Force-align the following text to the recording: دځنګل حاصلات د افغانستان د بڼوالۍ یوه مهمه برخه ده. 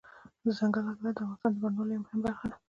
دځنګل 0.43 0.83
حاصلات 0.89 1.13
د 1.15 1.19
افغانستان 1.23 1.51
د 1.53 1.57
بڼوالۍ 1.61 1.93
یوه 1.95 2.03
مهمه 2.05 2.21
برخه 2.25 2.45
ده. 2.49 2.55